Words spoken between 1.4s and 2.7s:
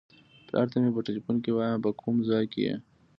کې وایم په کوم ځای کې